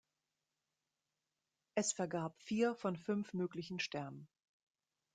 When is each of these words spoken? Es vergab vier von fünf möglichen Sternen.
Es 1.75 1.93
vergab 1.93 2.35
vier 2.41 2.73
von 2.73 2.97
fünf 2.97 3.33
möglichen 3.35 3.79
Sternen. 3.79 4.27